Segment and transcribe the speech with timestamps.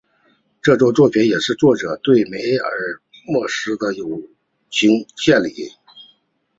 [0.63, 4.19] 这部作品也是作者对梅尔莫兹的友
[4.71, 5.51] 情献礼。